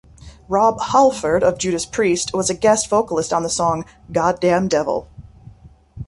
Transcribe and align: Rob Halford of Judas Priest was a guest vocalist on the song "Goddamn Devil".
Rob 0.49 0.81
Halford 0.81 1.43
of 1.43 1.59
Judas 1.59 1.85
Priest 1.85 2.33
was 2.33 2.49
a 2.49 2.55
guest 2.55 2.89
vocalist 2.89 3.31
on 3.31 3.43
the 3.43 3.51
song 3.51 3.85
"Goddamn 4.11 4.67
Devil". 4.67 5.07